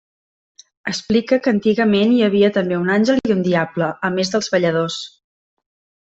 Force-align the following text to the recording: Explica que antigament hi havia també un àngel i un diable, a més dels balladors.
Explica 0.91 1.37
que 1.47 1.53
antigament 1.55 2.15
hi 2.15 2.23
havia 2.29 2.49
també 2.57 2.79
un 2.85 2.89
àngel 2.95 3.21
i 3.31 3.35
un 3.37 3.45
diable, 3.49 3.91
a 4.09 4.13
més 4.17 4.35
dels 4.37 4.51
balladors. 4.57 4.99